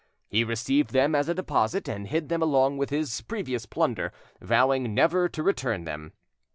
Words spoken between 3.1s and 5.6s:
previous plunder, vowing never to